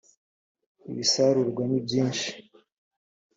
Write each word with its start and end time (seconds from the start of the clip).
ibisarurwa 0.89 1.63
ni 1.69 1.79
byinshi 1.85 2.29